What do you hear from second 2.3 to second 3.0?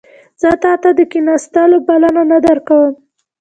نه درکوم